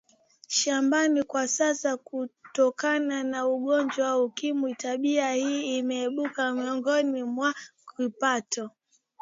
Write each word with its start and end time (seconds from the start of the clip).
shambani 0.47 1.23
Kwa 1.23 1.47
sasa 1.47 1.97
kutokana 1.97 3.23
na 3.23 3.47
ugonjwa 3.47 4.09
wa 4.09 4.23
ukimwi 4.23 4.75
tabia 4.75 5.31
hii 5.33 5.77
imepungua 5.79 6.51
miongoni 6.53 7.23
mwaoKipato 7.23 8.71